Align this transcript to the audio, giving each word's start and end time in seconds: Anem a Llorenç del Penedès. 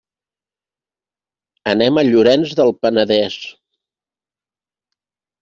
Anem 1.73 1.99
a 1.99 2.05
Llorenç 2.07 2.57
del 2.61 2.73
Penedès. 2.87 3.37